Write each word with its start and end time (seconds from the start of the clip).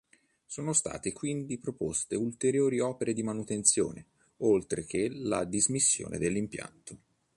Sono 0.47 0.73
state 0.73 1.13
quindi 1.13 1.59
proposte 1.59 2.15
ulteriori 2.15 2.79
opere 2.79 3.13
di 3.13 3.21
manutenzione, 3.21 4.07
oltre 4.37 4.83
che 4.83 5.09
la 5.13 5.43
dismissione 5.43 6.17
dell'impianto. 6.17 6.97